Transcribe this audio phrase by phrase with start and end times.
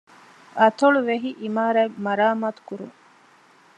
[0.59, 2.95] އަތޮޅުވެހި އިމާރާތް މަރާމާތުކުރުން